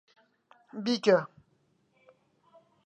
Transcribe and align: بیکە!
بیکە! 0.83 1.17